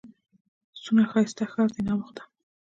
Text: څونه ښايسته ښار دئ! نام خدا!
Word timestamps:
څونه 0.83 1.03
ښايسته 1.11 1.43
ښار 1.51 1.69
دئ! 1.73 1.81
نام 1.87 1.99
خدا! 2.07 2.23